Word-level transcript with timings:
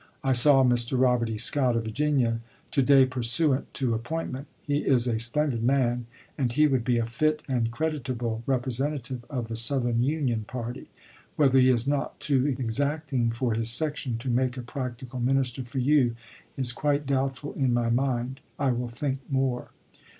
I 0.23 0.33
saw 0.33 0.63
Mr. 0.63 0.99
Robert 0.99 1.29
E. 1.29 1.37
Scott, 1.37 1.75
of 1.75 1.83
Virginia, 1.85 2.39
to 2.71 2.81
day 2.81 3.05
pursuant 3.05 3.71
to 3.75 3.93
appointment. 3.93 4.47
He 4.63 4.77
is 4.79 5.05
a 5.05 5.19
splendid 5.19 5.61
man, 5.61 6.07
and 6.39 6.51
he 6.51 6.65
would 6.65 6.83
be 6.83 6.97
a 6.97 7.05
fit 7.05 7.43
and 7.47 7.69
creditable 7.69 8.41
representative 8.47 9.23
of 9.29 9.47
the 9.47 9.55
Southern 9.55 10.01
Union 10.01 10.43
party. 10.45 10.89
Whether 11.35 11.59
he 11.59 11.69
is 11.69 11.87
not 11.87 12.19
too 12.19 12.47
exacting 12.47 13.29
for 13.29 13.53
his 13.53 13.69
section 13.69 14.17
to 14.17 14.29
make 14.31 14.57
a 14.57 14.63
practical 14.63 15.19
minister 15.19 15.63
for 15.63 15.77
you 15.77 16.15
is 16.57 16.73
quite 16.73 17.05
doubtful 17.05 17.53
in 17.53 17.71
my 17.71 17.91
mind. 17.91 18.39
I 18.57 18.71
will 18.71 18.87
think 18.89 19.19
more. 19.29 19.69